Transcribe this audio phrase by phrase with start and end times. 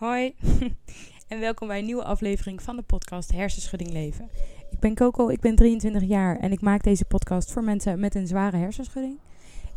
[0.00, 0.34] Hoi
[1.28, 4.28] en welkom bij een nieuwe aflevering van de podcast Hersenschudding Leven.
[4.70, 8.14] Ik ben Coco, ik ben 23 jaar en ik maak deze podcast voor mensen met
[8.14, 9.18] een zware hersenschudding.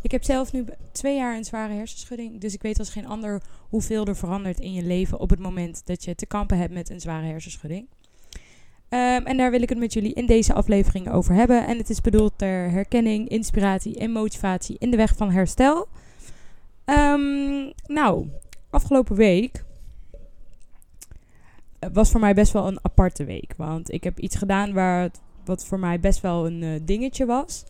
[0.01, 3.41] Ik heb zelf nu twee jaar een zware hersenschudding, dus ik weet als geen ander
[3.69, 6.89] hoeveel er verandert in je leven op het moment dat je te kampen hebt met
[6.89, 7.87] een zware hersenschudding.
[8.89, 11.67] Um, en daar wil ik het met jullie in deze aflevering over hebben.
[11.67, 15.87] En het is bedoeld ter herkenning, inspiratie en motivatie in de weg van herstel.
[16.85, 18.27] Um, nou,
[18.69, 19.63] afgelopen week
[21.93, 23.53] was voor mij best wel een aparte week.
[23.57, 25.09] Want ik heb iets gedaan waar
[25.45, 27.63] wat voor mij best wel een uh, dingetje was.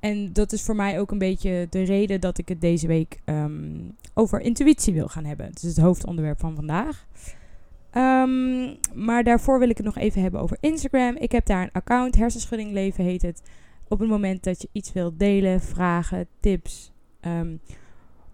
[0.00, 3.20] En dat is voor mij ook een beetje de reden dat ik het deze week
[3.24, 5.46] um, over intuïtie wil gaan hebben.
[5.46, 7.06] Het is het hoofdonderwerp van vandaag.
[7.92, 11.16] Um, maar daarvoor wil ik het nog even hebben over Instagram.
[11.16, 13.42] Ik heb daar een account, Hersenschudding Leven heet het.
[13.88, 16.92] Op het moment dat je iets wilt delen, vragen, tips.
[17.20, 17.60] Um,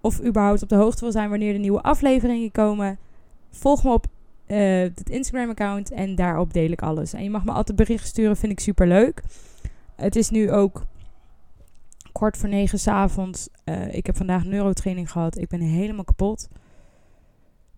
[0.00, 2.98] of überhaupt op de hoogte wil zijn wanneer de nieuwe afleveringen komen.
[3.50, 4.06] Volg me op
[4.52, 7.12] uh, het Instagram-account en daarop deel ik alles.
[7.12, 9.22] En je mag me altijd berichten sturen, vind ik super leuk.
[9.96, 10.86] Het is nu ook
[12.12, 13.48] kwart voor negen s'avonds.
[13.64, 15.38] Uh, ik heb vandaag neurotraining gehad.
[15.38, 16.48] Ik ben helemaal kapot.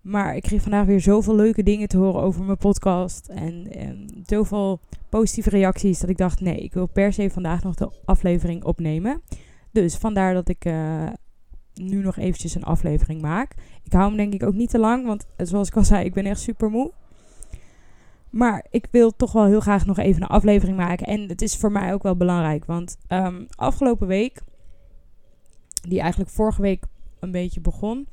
[0.01, 3.27] Maar ik kreeg vandaag weer zoveel leuke dingen te horen over mijn podcast.
[3.27, 4.79] En, en zoveel
[5.09, 9.21] positieve reacties dat ik dacht: nee, ik wil per se vandaag nog de aflevering opnemen.
[9.71, 11.07] Dus vandaar dat ik uh,
[11.75, 13.55] nu nog eventjes een aflevering maak.
[13.83, 16.13] Ik hou hem denk ik ook niet te lang, want zoals ik al zei, ik
[16.13, 16.91] ben echt super moe.
[18.29, 21.07] Maar ik wil toch wel heel graag nog even een aflevering maken.
[21.07, 24.41] En het is voor mij ook wel belangrijk, want um, afgelopen week,
[25.87, 26.83] die eigenlijk vorige week
[27.19, 28.07] een beetje begon,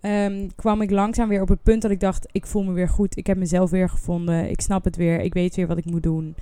[0.00, 2.88] um, kwam ik langzaam weer op het punt dat ik dacht: ik voel me weer
[2.88, 3.16] goed.
[3.16, 4.50] Ik heb mezelf weer gevonden.
[4.50, 5.20] Ik snap het weer.
[5.20, 6.34] Ik weet weer wat ik moet doen.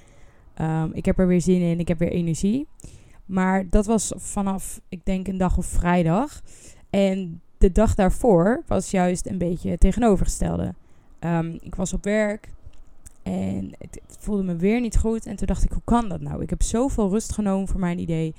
[0.61, 1.79] Um, ik heb er weer zin in.
[1.79, 2.67] Ik heb weer energie.
[3.27, 6.43] Maar dat was vanaf, ik denk, een dag of vrijdag.
[6.91, 10.75] En de dag daarvoor was juist een beetje het tegenovergestelde.
[11.21, 12.49] Um, ik was op werk
[13.23, 15.27] en het, voelde me weer niet goed.
[15.27, 16.43] En toen dacht ik, hoe kan dat nou?
[16.43, 18.35] Ik heb zoveel rust genomen voor mijn idee.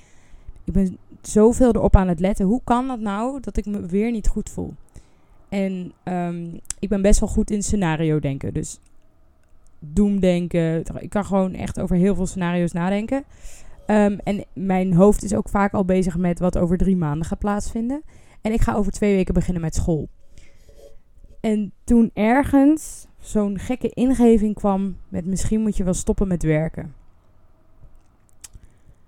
[0.64, 2.46] Ik ben zoveel erop aan het letten.
[2.46, 4.74] Hoe kan dat nou dat ik me weer niet goed voel?
[5.50, 8.54] En um, ik ben best wel goed in scenario denken.
[8.54, 8.80] Dus
[9.80, 10.84] doemdenken.
[11.00, 13.24] Ik kan gewoon echt over heel veel scenario's nadenken.
[13.88, 17.40] Um, en mijn hoofd is ook vaak al bezig met wat over drie maanden gaat
[17.40, 18.04] plaatsvinden.
[18.42, 20.10] En ik ga over twee weken beginnen met school.
[21.40, 26.94] En toen ergens zo'n gekke ingeving kwam met misschien moet je wel stoppen met werken.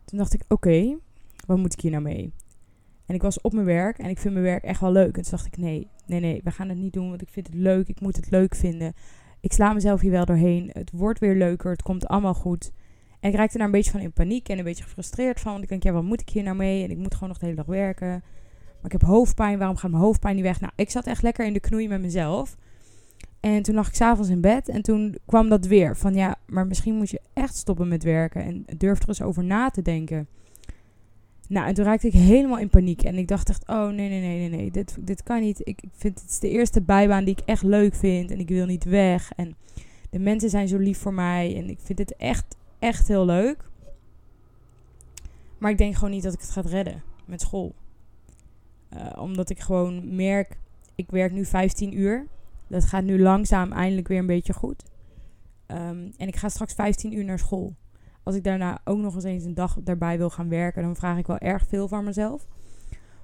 [0.06, 0.98] Toen dacht ik, oké, okay,
[1.46, 2.34] wat moet ik hier nou mee?
[3.06, 5.18] En ik was op mijn werk en ik vind mijn werk echt wel leuk.
[5.18, 7.48] En toen dacht ik, nee, nee, nee, we gaan het niet doen, want ik vind
[7.48, 7.88] het leuk.
[7.88, 8.94] Ik moet het leuk vinden.
[9.40, 10.70] Ik sla mezelf hier wel doorheen.
[10.74, 11.72] Het wordt weer leuker.
[11.72, 12.72] Het komt allemaal goed.
[13.20, 15.52] En ik raakte daar een beetje van in paniek en een beetje gefrustreerd van.
[15.52, 16.84] Want ik denk, ja, wat moet ik hier nou mee?
[16.84, 18.10] En ik moet gewoon nog de hele dag werken.
[18.10, 19.58] Maar ik heb hoofdpijn.
[19.58, 20.62] Waarom gaat mijn hoofdpijn niet weg?
[20.62, 22.58] Nou, ik zat echt lekker in de knoei met mezelf.
[23.40, 25.98] En toen lag ik s'avonds in bed en toen kwam dat weer.
[25.98, 28.44] Van ja, maar misschien moet je echt stoppen met werken.
[28.44, 30.28] En durf er eens over na te denken.
[31.48, 33.04] Nou, en toen raakte ik helemaal in paniek.
[33.04, 34.72] En ik dacht echt, oh nee, nee, nee, nee, nee.
[34.72, 35.62] Dit, dit kan niet.
[35.64, 38.32] Ik vind het is de eerste bijbaan die ik echt leuk vind.
[38.32, 39.32] En ik wil niet weg.
[39.36, 39.56] En
[40.10, 41.56] de mensen zijn zo lief voor mij.
[41.56, 43.70] En ik vind het echt, echt heel leuk.
[45.58, 47.76] Maar ik denk gewoon niet dat ik het ga redden met school.
[48.94, 50.58] Uh, omdat ik gewoon merk,
[50.96, 52.28] ik werk nu 15 uur.
[52.68, 54.84] Dat gaat nu langzaam eindelijk weer een beetje goed.
[55.68, 57.76] Um, en ik ga straks 15 uur naar school.
[58.24, 61.28] Als ik daarna ook nog eens een dag daarbij wil gaan werken, dan vraag ik
[61.28, 62.48] wel erg veel van mezelf.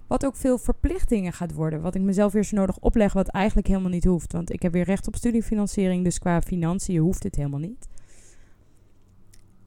[0.08, 1.82] Wat ook veel verplichtingen gaat worden.
[1.82, 4.32] Wat ik mezelf weer zo nodig opleg, wat eigenlijk helemaal niet hoeft.
[4.32, 7.88] Want ik heb weer recht op studiefinanciering, dus qua financiën hoeft het helemaal niet.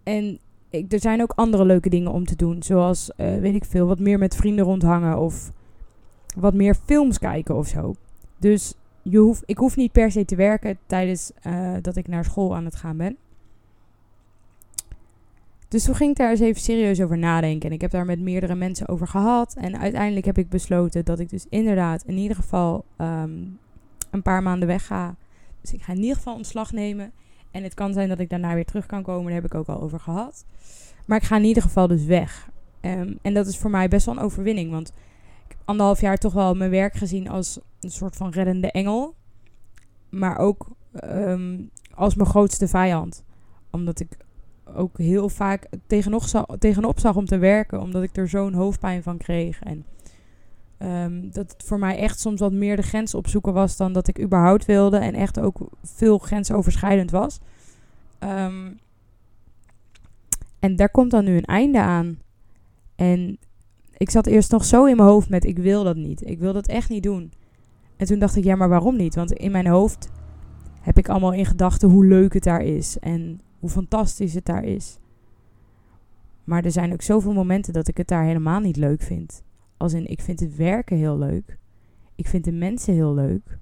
[0.06, 0.38] En
[0.70, 2.62] ik, er zijn ook andere leuke dingen om te doen.
[2.62, 5.50] Zoals, uh, weet ik veel, wat meer met vrienden rondhangen of
[6.36, 7.94] wat meer films kijken of zo.
[8.38, 12.24] Dus je hoef, ik hoef niet per se te werken tijdens uh, dat ik naar
[12.24, 13.16] school aan het gaan ben.
[15.68, 17.68] Dus toen ging ik daar eens even serieus over nadenken.
[17.68, 19.54] En ik heb daar met meerdere mensen over gehad.
[19.54, 23.58] En uiteindelijk heb ik besloten dat ik dus inderdaad in ieder geval um,
[24.10, 25.14] een paar maanden wegga.
[25.60, 27.12] Dus ik ga in ieder geval ontslag nemen.
[27.56, 29.24] En het kan zijn dat ik daarna weer terug kan komen.
[29.24, 30.44] Daar heb ik ook al over gehad.
[31.06, 32.50] Maar ik ga in ieder geval dus weg.
[32.80, 34.70] Um, en dat is voor mij best wel een overwinning.
[34.70, 38.70] Want ik heb anderhalf jaar toch wel mijn werk gezien als een soort van reddende
[38.70, 39.14] engel.
[40.08, 40.66] Maar ook
[41.04, 43.24] um, als mijn grootste vijand.
[43.70, 44.16] Omdat ik
[44.74, 47.80] ook heel vaak tegenop zag, tegenop zag om te werken.
[47.80, 49.62] Omdat ik er zo'n hoofdpijn van kreeg.
[49.62, 49.84] En
[50.78, 54.08] um, dat het voor mij echt soms wat meer de grens opzoeken was dan dat
[54.08, 54.96] ik überhaupt wilde.
[54.96, 57.40] En echt ook veel grensoverschrijdend was.
[58.20, 58.78] Um,
[60.58, 62.18] en daar komt dan nu een einde aan.
[62.94, 63.38] En
[63.96, 66.28] ik zat eerst nog zo in mijn hoofd met ik wil dat niet.
[66.28, 67.32] Ik wil dat echt niet doen.
[67.96, 69.14] En toen dacht ik, ja, maar waarom niet?
[69.14, 70.08] Want in mijn hoofd
[70.80, 74.64] heb ik allemaal in gedachten hoe leuk het daar is en hoe fantastisch het daar
[74.64, 74.98] is.
[76.44, 79.42] Maar er zijn ook zoveel momenten dat ik het daar helemaal niet leuk vind.
[79.76, 81.58] Als in, ik vind het werken heel leuk.
[82.14, 83.58] Ik vind de mensen heel leuk.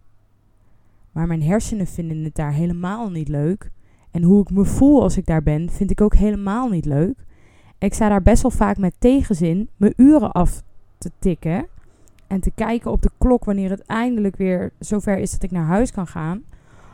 [1.12, 3.70] Maar mijn hersenen vinden het daar helemaal niet leuk.
[4.10, 7.24] En hoe ik me voel als ik daar ben, vind ik ook helemaal niet leuk.
[7.78, 10.62] Ik sta daar best wel vaak met tegenzin mijn uren af
[10.98, 11.66] te tikken.
[12.26, 15.66] En te kijken op de klok wanneer het eindelijk weer zover is dat ik naar
[15.66, 16.42] huis kan gaan.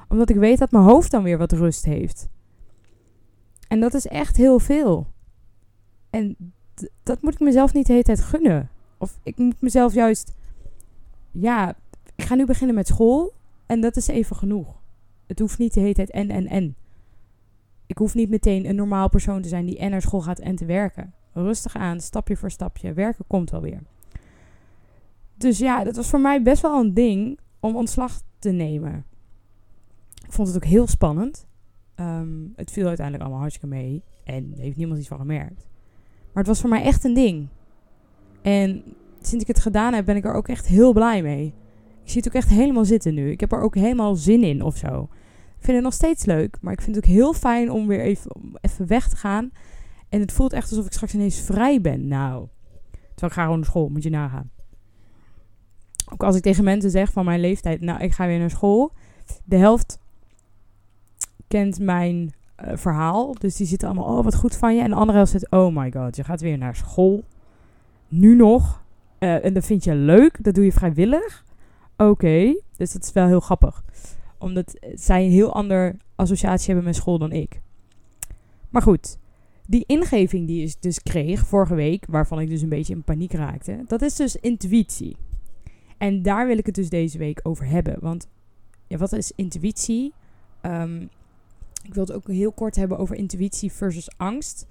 [0.08, 2.28] Omdat ik weet dat mijn hoofd dan weer wat rust heeft.
[3.68, 5.06] En dat is echt heel veel.
[6.10, 6.36] En
[7.02, 8.68] dat moet ik mezelf niet de hele tijd gunnen.
[9.00, 10.34] Of ik moet mezelf juist.
[11.30, 11.76] Ja,
[12.14, 13.32] ik ga nu beginnen met school.
[13.66, 14.80] En dat is even genoeg.
[15.26, 16.76] Het hoeft niet de hele tijd en en en.
[17.86, 20.56] Ik hoef niet meteen een normaal persoon te zijn die en naar school gaat en
[20.56, 21.14] te werken.
[21.32, 22.92] Rustig aan, stapje voor stapje.
[22.92, 23.82] Werken komt wel weer.
[25.36, 29.04] Dus ja, dat was voor mij best wel een ding om ontslag te nemen.
[30.24, 31.46] Ik vond het ook heel spannend.
[31.94, 34.02] Ehm, het viel uiteindelijk allemaal hartstikke mee.
[34.24, 35.66] En heeft niemand iets van gemerkt.
[36.32, 37.48] Maar het was voor mij echt een ding.
[38.42, 38.82] En
[39.20, 41.54] sinds ik het gedaan heb, ben ik er ook echt heel blij mee.
[42.02, 43.30] Ik zie het ook echt helemaal zitten nu.
[43.30, 45.08] Ik heb er ook helemaal zin in of zo.
[45.58, 48.00] Ik vind het nog steeds leuk, maar ik vind het ook heel fijn om weer
[48.00, 49.50] even, even weg te gaan.
[50.08, 52.08] En het voelt echt alsof ik straks ineens vrij ben.
[52.08, 52.46] Nou,
[52.90, 54.50] terwijl ik ga gewoon naar school, moet je nagaan.
[56.12, 58.92] Ook als ik tegen mensen zeg van mijn leeftijd, nou, ik ga weer naar school.
[59.44, 59.98] De helft
[61.48, 62.34] kent mijn
[62.64, 63.34] uh, verhaal.
[63.34, 64.82] Dus die zitten allemaal, oh, wat goed van je.
[64.82, 67.24] En de andere helft zit, oh my god, je gaat weer naar school.
[68.10, 68.84] Nu nog.
[69.18, 70.44] Uh, en dat vind je leuk.
[70.44, 71.44] Dat doe je vrijwillig.
[71.96, 72.60] Oké.
[72.76, 73.84] Dus dat is wel heel grappig.
[74.38, 77.60] Omdat zij een heel ander associatie hebben met school dan ik.
[78.70, 79.18] Maar goed.
[79.66, 83.32] Die ingeving die ik dus kreeg vorige week, waarvan ik dus een beetje in paniek
[83.32, 85.16] raakte, dat is dus intuïtie.
[85.98, 87.96] En daar wil ik het dus deze week over hebben.
[88.00, 88.28] Want
[88.86, 90.12] ja, wat is intuïtie?
[90.62, 91.08] Um,
[91.82, 94.66] ik wil het ook heel kort hebben over intuïtie versus angst.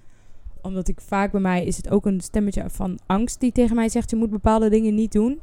[0.62, 3.88] Omdat ik vaak bij mij is het ook een stemmetje van angst die tegen mij
[3.88, 5.40] zegt: je moet bepaalde dingen niet doen.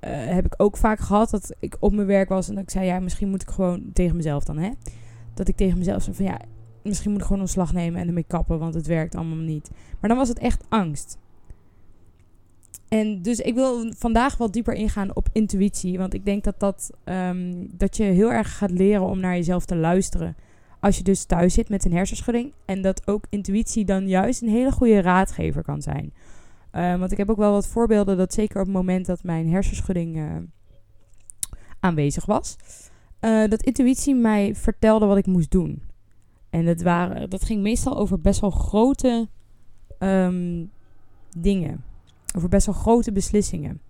[0.00, 2.70] Uh, heb ik ook vaak gehad dat ik op mijn werk was en dat ik
[2.70, 4.70] zei: ja, misschien moet ik gewoon tegen mezelf dan, hè?
[5.34, 6.40] Dat ik tegen mezelf zei: van ja,
[6.82, 9.70] misschien moet ik gewoon ontslag nemen en ermee kappen, want het werkt allemaal niet.
[10.00, 11.18] Maar dan was het echt angst.
[12.90, 15.98] En dus ik wil vandaag wat dieper ingaan op intuïtie.
[15.98, 19.64] Want ik denk dat, dat, um, dat je heel erg gaat leren om naar jezelf
[19.64, 20.36] te luisteren.
[20.80, 22.52] Als je dus thuis zit met een hersenschudding.
[22.64, 26.12] En dat ook intuïtie dan juist een hele goede raadgever kan zijn.
[26.72, 29.48] Uh, want ik heb ook wel wat voorbeelden dat zeker op het moment dat mijn
[29.48, 30.36] hersenschudding uh,
[31.80, 32.56] aanwezig was.
[33.20, 35.82] Uh, dat intuïtie mij vertelde wat ik moest doen.
[36.50, 39.28] En dat, waren, dat ging meestal over best wel grote
[39.98, 40.70] um,
[41.36, 41.84] dingen.
[42.36, 43.80] Over best wel grote beslissingen.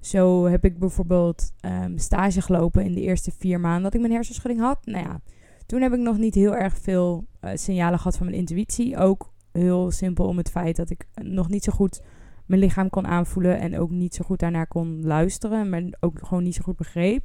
[0.00, 4.12] Zo heb ik bijvoorbeeld um, stage gelopen in de eerste vier maanden dat ik mijn
[4.12, 4.86] hersenschudding had.
[4.86, 5.20] Nou ja,
[5.66, 8.96] toen heb ik nog niet heel erg veel uh, signalen gehad van mijn intuïtie.
[8.96, 12.02] Ook heel simpel om het feit dat ik nog niet zo goed
[12.46, 13.60] mijn lichaam kon aanvoelen.
[13.60, 15.68] En ook niet zo goed daarnaar kon luisteren.
[15.68, 17.22] Maar ook gewoon niet zo goed begreep.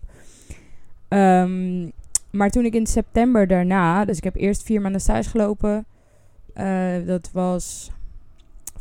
[1.10, 1.92] Um,
[2.32, 5.86] maar toen ik in september daarna, dus ik heb eerst vier maanden stage gelopen.
[6.56, 7.92] Uh, dat was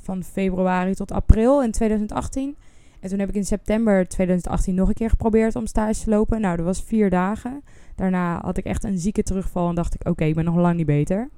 [0.02, 2.56] van februari tot april in 2018.
[3.00, 6.40] En toen heb ik in september 2018 nog een keer geprobeerd om stage te lopen.
[6.40, 7.62] Nou, dat was vier dagen.
[7.94, 10.76] Daarna had ik echt een zieke terugval en dacht ik, oké, ik ben nog lang
[10.76, 11.28] niet beter.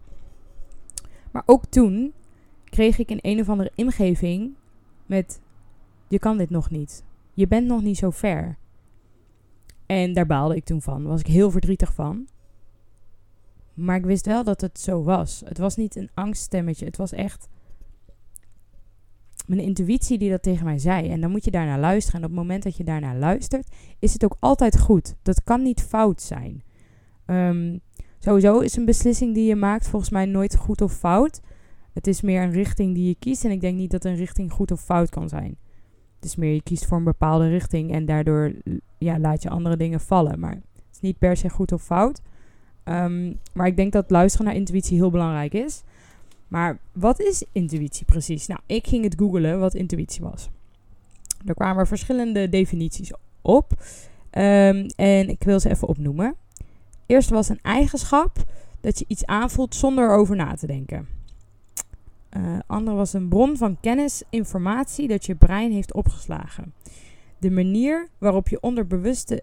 [1.31, 2.13] Maar ook toen
[2.65, 4.55] kreeg ik een een of andere ingeving
[5.07, 5.41] met,
[6.09, 7.05] je kan dit nog niet.
[7.35, 8.57] Je bent nog niet zo ver.
[9.87, 11.03] En daar baalde ik toen van.
[11.03, 12.27] was ik heel verdrietig van.
[13.75, 15.43] Maar ik wist wel dat het zo was.
[15.45, 16.85] Het was niet een angststemmetje.
[16.85, 17.49] Het was echt
[19.47, 21.09] mijn intuïtie die dat tegen mij zei.
[21.09, 22.21] En dan moet je daarnaar luisteren.
[22.21, 23.69] En op het moment dat je daarnaar luistert,
[23.99, 25.15] is het ook altijd goed.
[25.23, 26.63] Dat kan niet fout zijn.
[27.27, 27.81] Um,
[28.19, 31.41] sowieso is een beslissing die je maakt volgens mij nooit goed of fout.
[31.93, 33.45] Het is meer een richting die je kiest.
[33.45, 35.57] En ik denk niet dat een richting goed of fout kan zijn.
[36.17, 38.53] Het is meer je kiest voor een bepaalde richting en daardoor
[38.99, 40.41] ja, laat je andere dingen vallen.
[40.41, 42.21] Maar het is niet per se goed of fout.
[42.85, 45.83] Um, maar ik denk dat luisteren naar intuïtie heel belangrijk is.
[46.53, 48.47] Maar wat is intuïtie precies?
[48.47, 50.49] Nou, ik ging het googelen wat intuïtie was.
[51.45, 53.73] Er kwamen verschillende definities op.
[54.31, 56.37] Um, en ik wil ze even opnoemen.
[57.07, 58.45] Eerst was een eigenschap
[58.81, 61.09] dat je iets aanvoelt zonder over na te denken.
[62.37, 66.75] Uh, andere was een bron van kennis, informatie dat je brein heeft opgeslagen.
[67.39, 69.43] De manier waarop je onderbewuste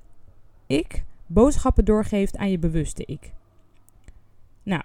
[0.67, 3.31] ik boodschappen doorgeeft aan je bewuste ik.
[4.63, 4.83] Nou,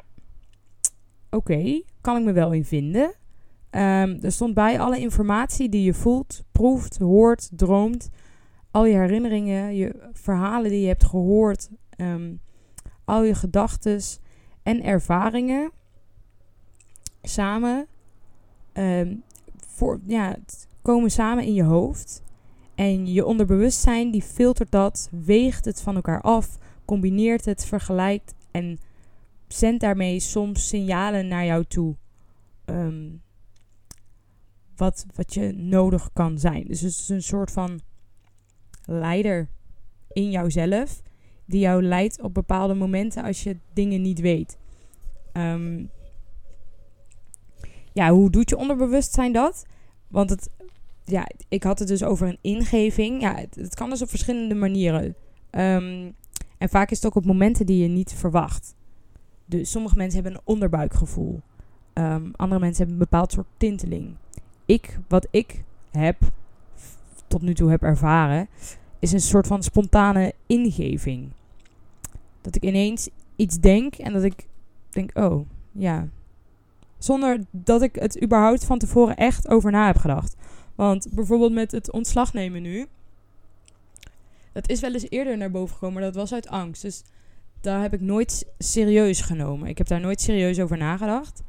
[1.35, 3.15] oké, kan ik me wel in vinden.
[3.71, 8.11] Um, er stond bij alle informatie die je voelt, proeft, hoort, droomt.
[8.71, 11.71] Al je herinneringen, je verhalen die je hebt gehoord.
[11.97, 12.41] Um,
[13.05, 14.01] al je gedachten
[14.63, 15.71] en ervaringen
[17.23, 17.87] samen
[18.73, 19.15] ehm,
[19.69, 20.37] voor, ja,
[20.83, 22.23] komen samen in je hoofd.
[22.75, 28.79] En je onderbewustzijn die filtert dat, weegt het van elkaar af, combineert het, vergelijkt en
[29.55, 31.97] zendt daarmee soms signalen naar jou toe.
[32.65, 33.11] Ehm,
[34.77, 36.65] wat, wat je nodig kan zijn.
[36.65, 37.81] Dus het is een soort van
[38.85, 39.49] leider
[40.13, 41.03] in jouzelf.
[41.47, 44.57] Die jou leidt op bepaalde momenten als je dingen niet weet.
[45.33, 45.91] Um,
[47.93, 49.65] ja, hoe doet je onderbewustzijn dat?
[50.09, 50.51] Want het,
[51.05, 53.21] ja, ik had het dus over een ingeving.
[53.21, 55.05] Ja, het, kan dus op verschillende manieren.
[55.51, 56.15] Um,
[56.59, 58.75] en vaak is het ook op momenten die je niet verwacht.
[59.45, 61.41] Dus sommige mensen hebben een onderbuikgevoel.
[61.95, 64.17] Um, andere mensen hebben een bepaald soort tinteling.
[64.67, 66.17] Ik, wat ik heb,
[67.27, 68.49] tot nu toe heb ervaren,
[68.99, 71.31] is een soort van spontane ingeving.
[72.41, 74.47] Dat ik ineens iets denk en dat ik
[74.91, 76.09] denk, oh ja.
[76.99, 80.37] Zonder dat ik het überhaupt van tevoren echt over na heb gedacht.
[80.75, 82.87] Want bijvoorbeeld met het ontslag nemen nu.
[84.53, 86.83] Dat is wel eens eerder naar boven gekomen, maar dat was uit angst.
[86.83, 87.03] Dus
[87.65, 89.69] daar heb ik nooit serieus genomen.
[89.69, 91.43] Ik heb daar nooit serieus over nagedacht.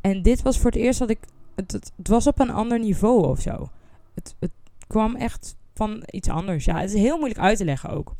[0.00, 1.18] En dit was voor het eerst dat ik.
[1.54, 3.70] Het, het, was op een ander niveau of zo.
[4.14, 4.50] Het, het
[4.86, 6.64] kwam echt van iets anders.
[6.64, 8.14] Ja, het is heel moeilijk uit te leggen ook.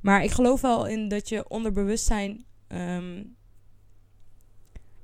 [0.00, 3.36] Maar ik geloof wel in dat je onderbewustzijn um,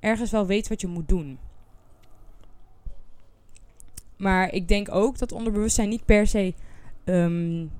[0.00, 1.38] ergens wel weet wat je moet doen.
[4.16, 6.54] Maar ik denk ook dat onderbewustzijn niet per se
[7.04, 7.70] um,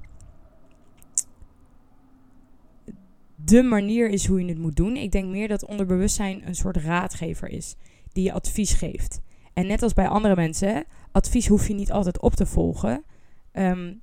[3.44, 4.96] de manier is hoe je het moet doen.
[4.96, 7.76] Ik denk meer dat onderbewustzijn een soort raadgever is
[8.12, 9.20] die je advies geeft.
[9.52, 13.04] En net als bij andere mensen, advies hoef je niet altijd op te volgen.
[13.52, 14.00] Um,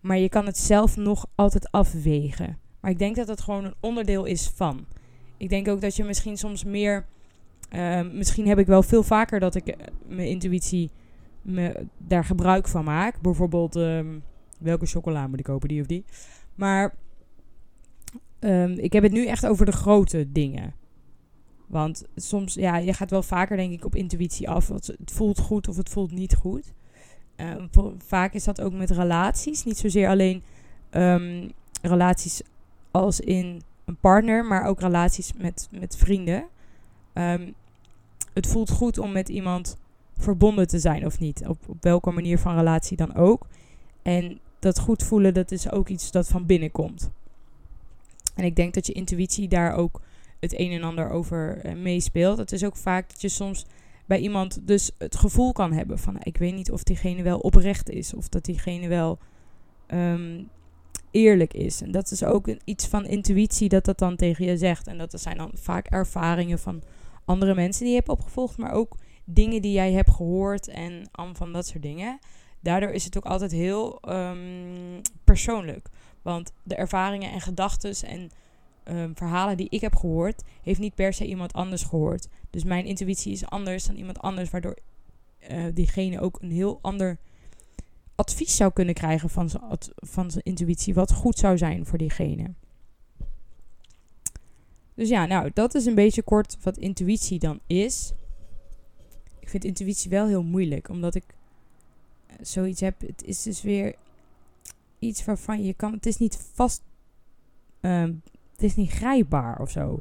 [0.00, 2.58] maar je kan het zelf nog altijd afwegen.
[2.80, 4.86] Maar ik denk dat het gewoon een onderdeel is van.
[5.36, 7.06] Ik denk ook dat je misschien soms meer.
[7.76, 9.74] Um, misschien heb ik wel veel vaker dat ik uh,
[10.06, 10.90] mijn intuïtie
[11.42, 13.20] me daar gebruik van maak.
[13.20, 14.22] Bijvoorbeeld, um,
[14.58, 16.04] welke chocola moet ik kopen, die of die.
[16.54, 16.94] Maar
[18.40, 20.74] um, ik heb het nu echt over de grote dingen.
[21.66, 24.68] Want soms, ja, je gaat wel vaker, denk ik, op intuïtie af.
[24.68, 26.72] Het voelt goed of het voelt niet goed.
[27.36, 27.54] Uh,
[28.06, 29.64] vaak is dat ook met relaties.
[29.64, 30.42] Niet zozeer alleen
[30.90, 32.42] um, relaties
[32.90, 36.44] als in een partner, maar ook relaties met, met vrienden.
[38.32, 39.78] Het voelt goed om met iemand
[40.18, 41.46] verbonden te zijn of niet.
[41.46, 43.46] Op, op welke manier van relatie dan ook.
[44.02, 47.10] En dat goed voelen, dat is ook iets dat van binnen komt.
[48.34, 50.00] En ik denk dat je intuïtie daar ook
[50.40, 52.38] het een en ander over uh, meespeelt.
[52.38, 53.66] Het is ook vaak dat je soms
[54.06, 57.90] bij iemand dus het gevoel kan hebben van ik weet niet of diegene wel oprecht
[57.90, 59.18] is of dat diegene wel
[59.94, 60.48] um,
[61.10, 61.82] eerlijk is.
[61.82, 64.86] En dat is ook iets van intuïtie dat dat dan tegen je zegt.
[64.86, 66.82] En dat zijn dan vaak ervaringen van
[67.24, 71.52] andere mensen die je hebt opgevolgd, maar ook dingen die jij hebt gehoord en van
[71.52, 72.18] dat soort dingen.
[72.60, 75.88] Daardoor is het ook altijd heel um, persoonlijk.
[76.22, 78.30] Want de ervaringen en gedachten en
[78.84, 82.28] um, verhalen die ik heb gehoord, heeft niet per se iemand anders gehoord.
[82.50, 84.78] Dus mijn intuïtie is anders dan iemand anders, waardoor
[85.50, 87.18] uh, diegene ook een heel ander
[88.14, 89.62] advies zou kunnen krijgen van zijn,
[89.94, 92.52] van zijn intuïtie, wat goed zou zijn voor diegene.
[94.94, 98.12] Dus ja, nou, dat is een beetje kort wat intuïtie dan is.
[99.38, 101.24] Ik vind intuïtie wel heel moeilijk, omdat ik
[102.30, 103.00] uh, zoiets heb.
[103.00, 103.94] Het is dus weer
[105.00, 105.92] iets waarvan je kan.
[105.92, 106.82] Het is niet vast.
[107.80, 108.02] Uh,
[108.52, 110.00] het is niet grijpbaar of zo.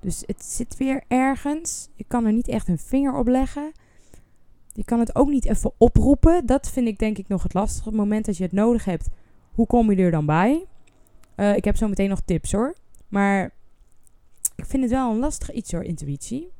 [0.00, 1.88] Dus het zit weer ergens.
[1.94, 3.72] Je kan er niet echt een vinger op leggen.
[4.72, 6.46] Je kan het ook niet even oproepen.
[6.46, 7.92] Dat vind ik denk ik nog het lastige.
[7.92, 9.08] Moment dat je het nodig hebt,
[9.52, 10.66] hoe kom je er dan bij?
[11.36, 12.74] Uh, ik heb zo meteen nog tips hoor.
[13.08, 13.54] Maar
[14.56, 16.50] ik vind het wel een lastig iets hoor, intuïtie.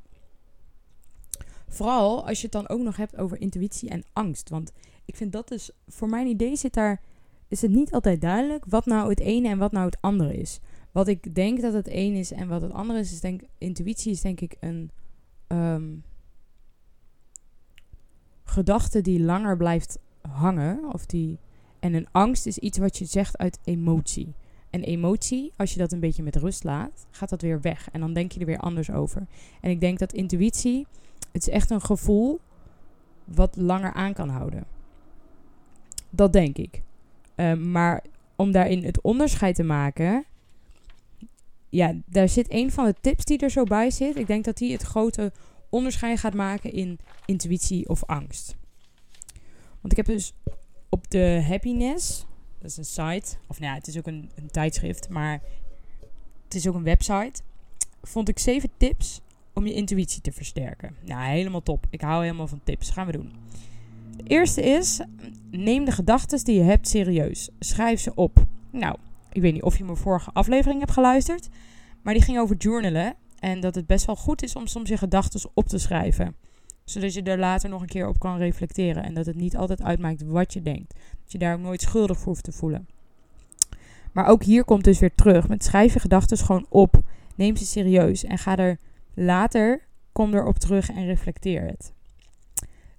[1.68, 4.48] Vooral als je het dan ook nog hebt over intuïtie en angst.
[4.48, 4.72] Want
[5.04, 7.00] ik vind dat dus, voor mijn idee zit daar,
[7.48, 10.60] is het niet altijd duidelijk wat nou het ene en wat nou het andere is.
[10.92, 14.12] Wat ik denk dat het een is en wat het andere is, is denk intuïtie
[14.12, 14.90] is denk ik een
[15.48, 16.02] um,
[18.44, 20.92] gedachte die langer blijft hangen.
[20.92, 21.38] Of die,
[21.78, 24.34] en een angst is iets wat je zegt uit emotie.
[24.70, 27.88] En emotie, als je dat een beetje met rust laat, gaat dat weer weg.
[27.92, 29.26] En dan denk je er weer anders over.
[29.60, 30.86] En ik denk dat intuïtie,
[31.32, 32.40] het is echt een gevoel
[33.24, 34.64] wat langer aan kan houden.
[36.10, 36.82] Dat denk ik.
[37.40, 38.04] Um, maar
[38.36, 40.24] om daarin het onderscheid te maken,
[41.68, 44.16] ja, daar zit een van de tips die er zo bij zit.
[44.16, 45.32] Ik denk dat die het grote
[45.70, 48.56] onderscheid gaat maken in intuïtie of angst.
[49.80, 50.32] Want ik heb dus
[50.88, 52.26] op de Happiness,
[52.58, 55.42] dat is een site, of nou ja, het is ook een, een tijdschrift, maar
[56.44, 57.42] het is ook een website,
[58.02, 59.20] vond ik zeven tips
[59.52, 60.96] om je intuïtie te versterken.
[61.04, 61.86] Nou, helemaal top.
[61.90, 62.90] Ik hou helemaal van tips.
[62.90, 63.32] Gaan we doen.
[64.18, 65.00] De eerste is,
[65.50, 67.50] neem de gedachten die je hebt serieus.
[67.58, 68.46] Schrijf ze op.
[68.70, 68.96] Nou,
[69.32, 71.48] ik weet niet of je mijn vorige aflevering hebt geluisterd,
[72.02, 73.14] maar die ging over journalen.
[73.38, 76.36] En dat het best wel goed is om soms je gedachten op te schrijven.
[76.84, 79.02] Zodat je er later nog een keer op kan reflecteren.
[79.04, 80.94] En dat het niet altijd uitmaakt wat je denkt.
[81.22, 82.88] Dat je daar ook nooit schuldig voor hoeft te voelen.
[84.12, 85.48] Maar ook hier komt dus weer terug.
[85.48, 87.00] Met schrijf je gedachten gewoon op.
[87.34, 88.24] Neem ze serieus.
[88.24, 88.78] En ga er
[89.14, 91.92] later, kom erop terug en reflecteer het.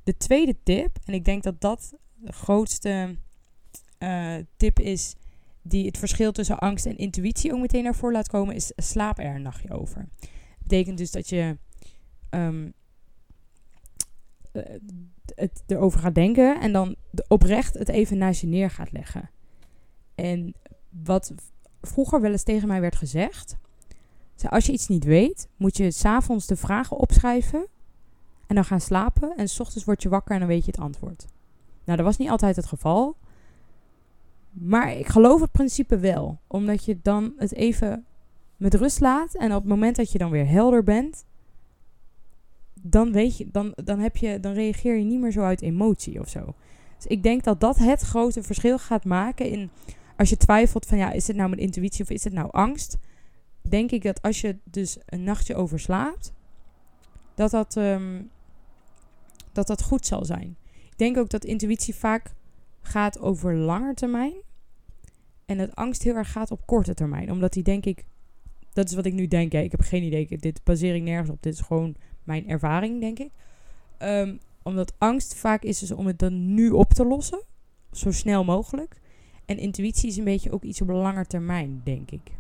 [0.04, 3.18] De tweede tip, en ik denk dat dat de grootste
[4.00, 5.16] uh, tip is
[5.62, 9.20] die het verschil tussen angst en intuïtie ook meteen naar voren laat komen, is slaap
[9.20, 10.10] er een nachtje over.
[10.20, 10.30] Dat
[10.60, 11.58] betekent dus dat je
[12.30, 12.74] um,
[15.36, 16.96] het erover gaat denken en dan
[17.28, 19.30] oprecht het even naast je neer gaat leggen.
[20.16, 20.54] En
[20.90, 21.34] wat
[21.82, 23.58] vroeger wel eens tegen mij werd gezegd,
[24.50, 27.68] als je iets niet weet, moet je s'avonds de vragen opschrijven
[28.50, 30.80] en dan gaan slapen en s ochtends word je wakker en dan weet je het
[30.80, 31.28] antwoord.
[31.84, 33.16] Nou, dat was niet altijd het geval.
[34.50, 36.40] Maar ik geloof het principe wel.
[36.48, 38.06] Omdat je dan het even
[38.58, 39.36] met rust laat.
[39.36, 41.26] En op het moment dat je dan weer helder bent.
[42.82, 46.20] Dan, weet je, dan, dan, heb je, dan reageer je niet meer zo uit emotie
[46.20, 46.54] of zo.
[46.96, 49.70] Dus ik denk dat dat het grote verschil gaat maken in.
[50.18, 52.98] Als je twijfelt van ja, is het nou mijn intuïtie of is het nou angst?
[53.62, 56.34] Denk ik dat als je dus een nachtje overslaapt.
[57.36, 58.22] Dat dat, ehm,
[59.60, 60.58] dat dat goed zal zijn.
[60.90, 62.34] Ik denk ook dat intuïtie vaak
[62.82, 64.34] gaat over lange termijn.
[65.46, 67.32] En dat angst heel erg gaat op korte termijn.
[67.32, 68.06] Omdat die denk ik,
[68.74, 69.54] dat is wat ik nu denk.
[69.54, 70.38] Ik heb geen idee.
[70.38, 71.44] Dit baseer ik nergens op.
[71.44, 73.32] Dit is gewoon mijn ervaring, denk ik.
[74.00, 77.44] Um, omdat angst vaak is om het dan nu op te lossen.
[77.92, 78.96] Zo snel mogelijk.
[79.46, 82.32] En intuïtie is een beetje ook iets op lange termijn, denk ik.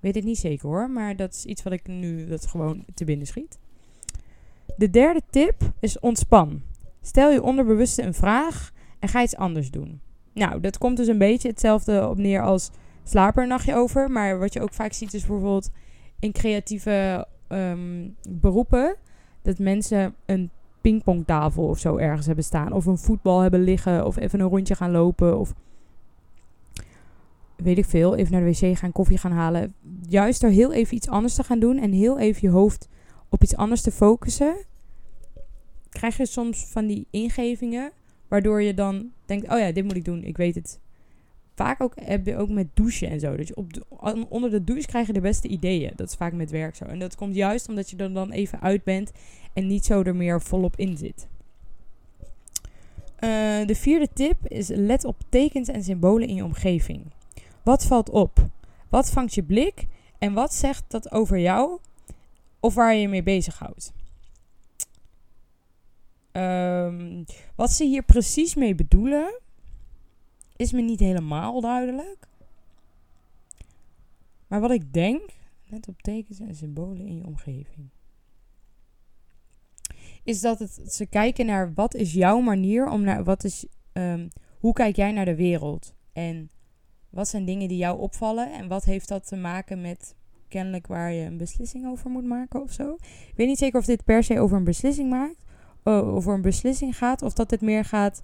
[0.00, 0.90] Weet het niet zeker hoor.
[0.90, 3.58] Maar dat is iets wat ik nu dat gewoon te binnen schiet.
[4.76, 6.62] De derde tip is ontspan.
[7.00, 10.00] Stel je onderbewuste een vraag en ga iets anders doen.
[10.32, 12.70] Nou, dat komt dus een beetje hetzelfde op neer als
[13.04, 14.10] slaap er een nachtje over.
[14.10, 15.70] Maar wat je ook vaak ziet is bijvoorbeeld
[16.18, 18.96] in creatieve ehm, beroepen...
[19.42, 22.72] dat mensen een pingpongtafel of zo ergens hebben staan.
[22.72, 24.06] Of een voetbal hebben liggen.
[24.06, 25.38] Of even een rondje gaan lopen.
[25.38, 25.54] Of
[27.56, 29.74] weet ik veel, even naar de wc gaan, koffie gaan halen.
[30.08, 32.88] Juist door heel even iets anders te gaan doen en heel even je hoofd
[33.32, 34.56] op iets anders te focussen,
[35.88, 37.92] krijg je soms van die ingevingen,
[38.28, 40.80] waardoor je dan denkt, oh ja, dit moet ik doen, ik weet het.
[41.54, 43.36] Vaak ook, heb je ook met douchen en zo.
[43.36, 43.54] Dat je
[44.28, 45.92] onder de douche krijg je de beste ideeën.
[45.96, 46.84] Dat is vaak met werk zo.
[46.84, 49.12] En dat komt juist omdat je er dan even uit bent
[49.52, 51.26] en niet zo er meer volop in zit.
[53.24, 57.04] Uh, de vierde tip is let op tekens en symbolen in je omgeving.
[57.62, 58.46] Wat valt op?
[58.88, 59.86] Wat vangt je blik?
[60.18, 61.78] En wat zegt dat over jou
[62.62, 63.92] of waar je je mee bezighoudt?
[66.32, 69.40] Um, wat ze hier precies mee bedoelen,
[70.56, 72.28] is me niet helemaal duidelijk.
[74.46, 75.30] Maar wat ik denk,
[75.66, 77.88] let op tekens en symbolen in je omgeving.
[80.24, 84.28] Is dat het, ze kijken naar wat is jouw manier om naar wat is, um,
[84.58, 85.94] hoe kijk jij naar de wereld?
[86.12, 86.50] En
[87.10, 90.14] wat zijn dingen die jou opvallen en wat heeft dat te maken met
[90.52, 92.92] kennelijk waar je een beslissing over moet maken of zo?
[93.02, 95.44] Ik weet niet zeker of dit per se over een beslissing maakt,
[95.82, 98.22] over een beslissing gaat, of dat het meer gaat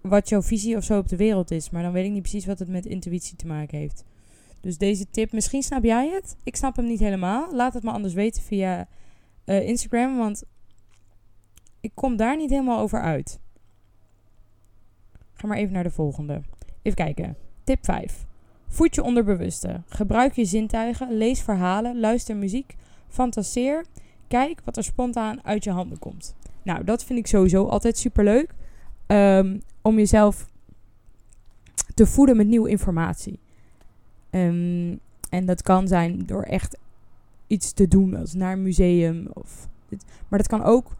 [0.00, 1.70] wat jouw visie of zo op de wereld is.
[1.70, 4.04] Maar dan weet ik niet precies wat het met intuïtie te maken heeft.
[4.60, 6.36] Dus deze tip, misschien snap jij het.
[6.42, 7.54] Ik snap hem niet helemaal.
[7.54, 8.88] Laat het me anders weten via
[9.44, 10.44] uh, Instagram, want
[11.80, 13.40] ik kom daar niet helemaal over uit.
[15.34, 16.42] Ga maar even naar de volgende.
[16.82, 17.36] Even kijken.
[17.64, 18.26] Tip 5.
[18.74, 19.82] Voed je onderbewuste.
[19.86, 21.16] Gebruik je zintuigen.
[21.16, 22.00] Lees verhalen.
[22.00, 22.76] Luister muziek.
[23.08, 23.84] Fantaseer.
[24.28, 26.34] Kijk wat er spontaan uit je handen komt.
[26.62, 28.54] Nou, dat vind ik sowieso altijd super leuk.
[29.06, 30.48] Um, om jezelf
[31.94, 33.38] te voeden met nieuwe informatie.
[34.30, 36.78] Um, en dat kan zijn door echt
[37.46, 39.28] iets te doen, als naar een museum.
[39.32, 40.04] Of dit.
[40.28, 40.96] Maar dat kan ook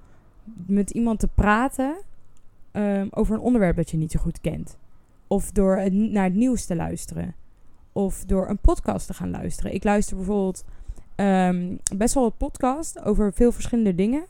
[0.67, 1.97] met iemand te praten
[2.73, 4.77] um, over een onderwerp dat je niet zo goed kent.
[5.27, 7.35] Of door naar het nieuws te luisteren.
[7.95, 9.75] Of door een podcast te gaan luisteren.
[9.75, 10.65] Ik luister bijvoorbeeld
[11.17, 14.27] um, best wel wat podcast over veel verschillende dingen.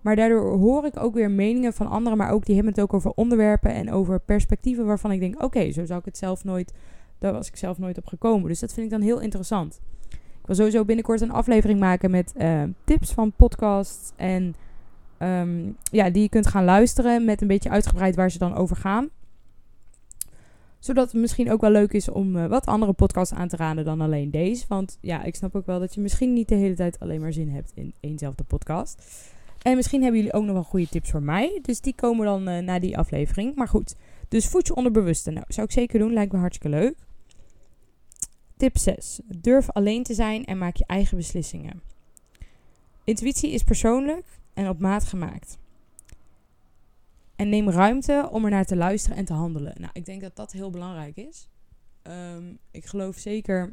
[0.00, 2.18] Maar daardoor hoor ik ook weer meningen van anderen.
[2.18, 5.72] Maar ook die hebben het ook over onderwerpen en over perspectieven waarvan ik denk: oké,
[5.72, 6.72] zo zou ik het zelf nooit.
[7.18, 8.48] Daar was ik zelf nooit op gekomen.
[8.48, 9.80] Dus dat vind ik dan heel interessant.
[10.10, 14.12] Ik wil sowieso binnenkort een aflevering maken met uh, tips van podcasts.
[14.16, 14.54] En
[15.18, 18.76] um, ja, die je kunt gaan luisteren met een beetje uitgebreid waar ze dan over
[18.76, 19.08] gaan.
[20.82, 23.84] Zodat het misschien ook wel leuk is om eh, wat andere podcasts aan te raden
[23.84, 24.64] dan alleen deze.
[24.68, 27.32] Want ja, ik snap ook wel dat je misschien niet de hele tijd alleen maar
[27.32, 29.02] zin hebt in éénzelfde podcast.
[29.62, 31.58] En misschien hebben jullie ook nog wel goede tips voor mij.
[31.62, 33.54] Dus die komen dan uh, na die aflevering.
[33.54, 33.94] Maar goed,
[34.28, 35.30] dus voed je onderbewuste.
[35.30, 36.12] Nou, zou ik zeker doen.
[36.12, 36.94] Lijkt me hartstikke leuk.
[38.56, 39.20] Tip 6.
[39.26, 41.82] Durf alleen te zijn en maak je eigen beslissingen.
[43.04, 45.58] Intuïtie is persoonlijk en op maat gemaakt.
[47.36, 49.74] En neem ruimte om er naar te luisteren en te handelen.
[49.78, 51.48] Nou, ik denk dat dat heel belangrijk is.
[52.02, 53.72] Um, ik geloof zeker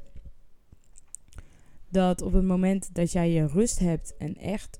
[1.89, 4.79] dat op het moment dat jij je rust hebt en echt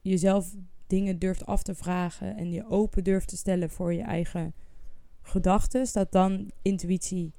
[0.00, 0.54] jezelf
[0.86, 4.54] dingen durft af te vragen en je open durft te stellen voor je eigen
[5.22, 7.32] gedachten, dat dan intuïtie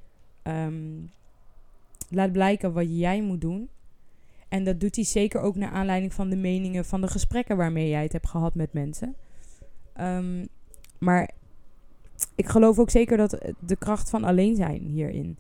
[0.43, 1.11] um,
[2.09, 3.69] laat blijken wat jij moet doen.
[4.47, 7.89] En dat doet hij zeker ook naar aanleiding van de meningen van de gesprekken waarmee
[7.89, 9.15] jij het hebt gehad met mensen.
[10.01, 10.47] Um,
[10.99, 11.31] maar
[12.35, 15.37] ik geloof ook zeker dat de kracht van alleen zijn hierin.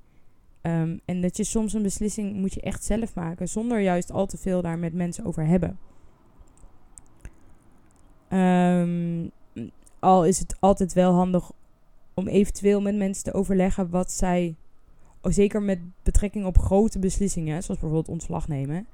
[0.61, 4.25] Um, en dat je soms een beslissing moet je echt zelf maken, zonder juist al
[4.25, 5.77] te veel daar met mensen over hebben.
[8.29, 9.31] Um,
[9.99, 11.51] al is het altijd wel handig
[12.13, 14.55] om eventueel met mensen te overleggen wat zij,
[15.21, 18.87] oh, zeker met betrekking op grote beslissingen, zoals bijvoorbeeld ontslag nemen,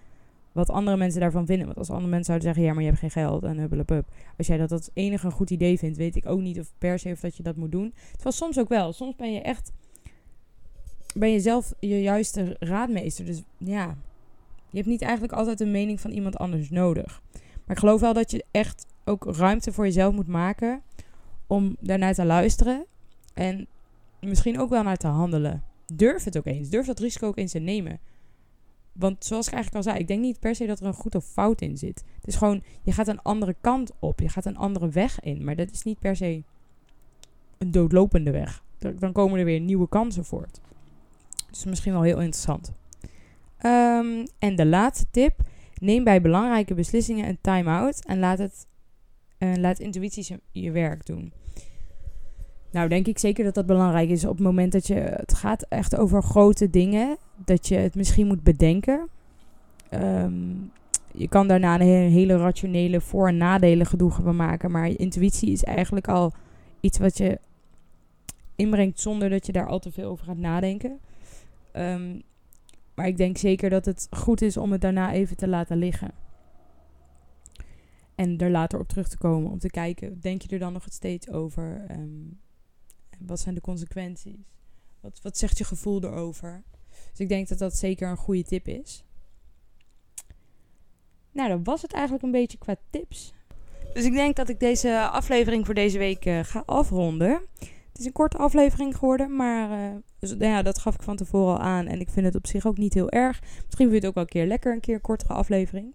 [0.52, 1.66] wat andere mensen daarvan vinden.
[1.66, 4.08] Want als andere mensen zouden zeggen, ja, maar je hebt geen geld en hubbelepup.
[4.38, 7.00] Als jij dat als enige een goed idee vindt, weet ik ook niet of per
[7.00, 7.94] se of dat je dat moet doen.
[8.12, 8.94] Het was soms ook wel.
[8.94, 9.72] Soms ben je echt,
[11.14, 13.26] ben je zelf je juiste raadmeester.
[13.26, 13.98] Dus ja,
[14.70, 17.22] je hebt niet eigenlijk altijd een mening van iemand anders nodig.
[17.66, 20.82] Maar ik geloof wel dat je echt ook ruimte voor jezelf moet maken
[21.48, 22.86] om daarnaar te luisteren.
[23.34, 23.68] En
[24.20, 25.64] misschien ook wel naar te handelen.
[25.94, 26.70] Durf het ook eens.
[26.70, 28.00] Durf dat risico ook eens te nemen.
[28.94, 31.16] Want zoals ik eigenlijk al zei, ik denk niet per se dat er een goed
[31.16, 32.04] of fout in zit.
[32.16, 34.20] Het is gewoon, je gaat een andere kant op.
[34.20, 35.44] Je gaat een andere weg in.
[35.44, 36.44] Maar dat is niet per se
[37.58, 38.64] een doodlopende weg.
[39.00, 40.60] Dan komen er weer nieuwe kansen voort.
[41.50, 42.72] Dus misschien wel heel interessant.
[43.66, 45.40] Um, en de laatste tip.
[45.80, 48.68] Neem bij belangrijke beslissingen een time-out en laat, het,
[49.40, 51.34] uh, laat intuïtie je werk doen.
[52.72, 54.94] Nou, denk ik zeker dat dat belangrijk is op het moment dat je.
[54.94, 57.18] Het gaat echt over grote dingen.
[57.36, 59.08] Dat je het misschien moet bedenken.
[59.94, 60.72] Um,
[61.12, 64.72] je kan daarna een hele rationele voor- en nadelen gedoe van maken.
[64.72, 66.34] Maar je intuïtie is eigenlijk al
[66.80, 67.40] iets wat je
[68.56, 71.00] inbrengt zonder dat je daar al te veel over gaat nadenken.
[71.74, 72.22] Um,
[72.96, 76.12] maar ik denk zeker dat het goed is om het daarna even te laten liggen.
[78.16, 80.86] En er later op terug te komen om te kijken, denk je er dan nog
[80.90, 81.86] steeds over?
[81.92, 82.40] Um,
[83.26, 84.52] wat zijn de consequenties?
[85.00, 86.64] Wat, wat zegt je gevoel erover?
[87.10, 89.04] Dus ik denk dat dat zeker een goede tip is.
[91.32, 93.34] Nou, dat was het eigenlijk een beetje qua tips.
[93.94, 97.42] Dus ik denk dat ik deze aflevering voor deze week uh, ga afronden.
[97.60, 99.70] Het is een korte aflevering geworden, maar
[100.20, 101.88] nou ja, dat gaf ik van tevoren al aan.
[101.88, 103.42] En ik vind het op zich ook niet heel erg.
[103.42, 105.94] Misschien vind je het ook wel een keer lekker, een keer een kortere aflevering.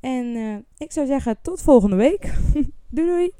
[0.00, 2.22] En uh, ik zou zeggen, tot volgende week.
[2.94, 3.32] doei doei!